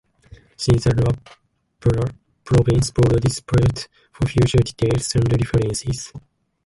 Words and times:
See 0.57 0.71
the 0.71 0.95
Luapula 0.95 2.11
Province 2.43 2.89
border 2.89 3.19
dispute 3.19 3.87
for 4.11 4.25
further 4.25 4.57
details 4.63 5.13
and 5.13 5.31
references. 5.31 6.11